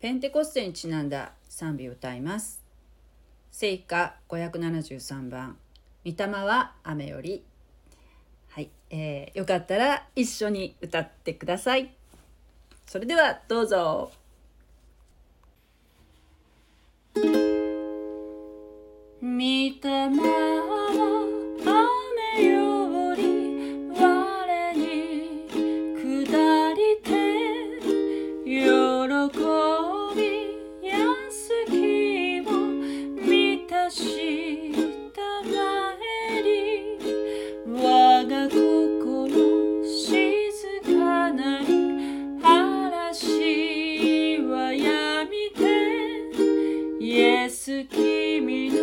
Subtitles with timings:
[0.00, 2.62] ペンテコステにちなんだ賛美を歌います。
[3.50, 5.56] 聖歌573番
[6.06, 7.42] 「御霊は雨より」
[8.50, 11.92] はい、えーよかったら一緒に歌ってください。
[12.86, 14.12] それではどうぞ。
[19.20, 20.37] 御霊
[47.84, 48.77] 君の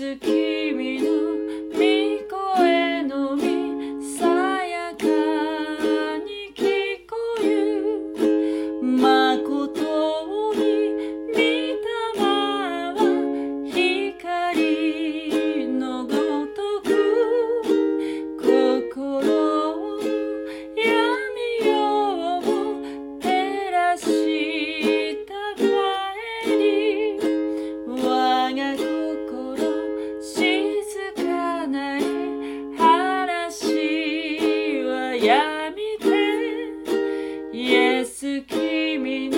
[0.00, 0.47] イ
[35.24, 36.08] やみて
[37.52, 39.37] イエス君の